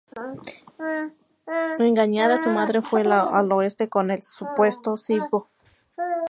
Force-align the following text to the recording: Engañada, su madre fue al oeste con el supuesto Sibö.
Engañada, 1.77 2.39
su 2.39 2.49
madre 2.49 2.81
fue 2.81 3.01
al 3.03 3.51
oeste 3.51 3.87
con 3.87 4.09
el 4.09 4.23
supuesto 4.23 4.97
Sibö. 4.97 5.47